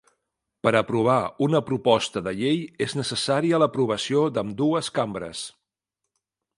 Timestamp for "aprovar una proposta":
0.79-2.23